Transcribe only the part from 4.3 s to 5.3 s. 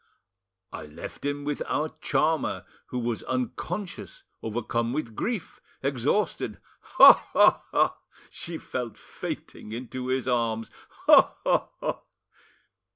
overcome with